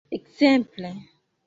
[0.15, 0.89] ekzemple